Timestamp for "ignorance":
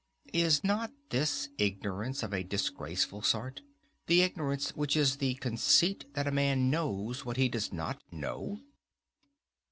1.59-2.23, 4.23-4.75